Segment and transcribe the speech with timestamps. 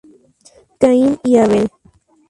[0.79, 1.69] Caín y Abel.